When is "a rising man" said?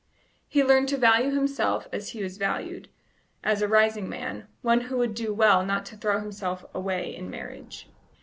3.61-4.47